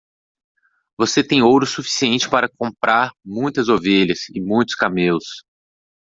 Você 0.97 1.23
tem 1.23 1.43
ouro 1.43 1.67
suficiente 1.67 2.27
para 2.27 2.49
comprar 2.49 3.11
muitas 3.23 3.69
ovelhas 3.69 4.27
e 4.33 4.41
muitos 4.41 4.73
camelos. 4.73 5.45